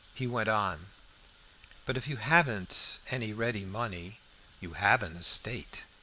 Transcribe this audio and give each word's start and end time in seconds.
He 0.15 0.25
went 0.25 0.49
on 0.49 0.87
"But 1.85 1.95
if 1.95 2.07
you 2.07 2.15
haven't 2.17 2.97
any 3.11 3.33
ready 3.33 3.65
money, 3.65 4.17
you 4.59 4.73
have 4.73 5.03
an 5.03 5.15
estate." 5.15 5.83